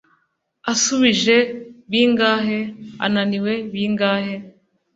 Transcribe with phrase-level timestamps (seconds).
[0.71, 1.37] usubije
[1.91, 2.59] bingahe?
[3.05, 4.35] unaniwe bingahe?